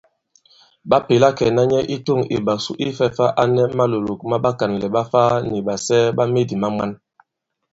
Ɓa 0.89 0.97
pèla 1.07 1.29
kɛ̀na 1.37 1.63
nyɛ 1.71 1.79
i 1.95 1.97
tûŋ 2.05 2.19
ìɓàsu 2.37 2.71
ifɛ̄ 2.85 3.07
fā 3.17 3.25
a 3.41 3.43
nɛ 3.55 3.63
malòlòk 3.77 4.21
ma 4.29 4.37
ɓakànlɛ̀ 4.43 4.93
ɓa 4.95 5.01
Ifaa 5.05 5.33
nì 5.49 5.59
ɓàsɛɛ 5.67 6.07
ɓa 6.17 6.23
medì 6.33 6.55
ma 6.61 6.67
mwan. 6.75 6.91